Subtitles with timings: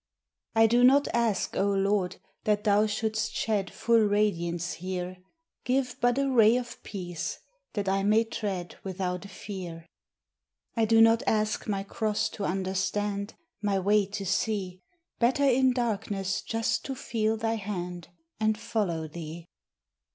[0.55, 2.15] I do not ask, O Lord,
[2.45, 5.17] that thou shouldst shed Full radiance here;
[5.63, 7.37] Give but a ray of peace,
[7.73, 9.85] that I may tread Without a fear.
[10.75, 14.81] I do not ask my cross to understand, My way to see;
[15.19, 18.07] Better in darkness just to feel Thy hand
[18.39, 19.45] And follow Thee.